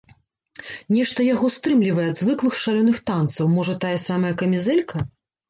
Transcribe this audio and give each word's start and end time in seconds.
Нешта 0.95 1.25
яго 1.33 1.49
стрымлівае 1.55 2.07
ад 2.13 2.17
звыклых 2.21 2.57
шалёных 2.63 2.97
танцаў, 3.11 3.45
можа, 3.59 3.77
тая 3.87 3.95
самая 4.09 4.35
камізэлька? 4.43 4.97